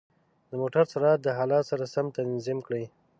د 0.49 0.51
موټرو 0.61 0.89
سرعت 0.91 1.19
د 1.23 1.27
حالت 1.37 1.63
سره 1.71 1.83
سم 1.93 2.05
تنظیم 2.17 2.59
کړئ. 2.67 2.85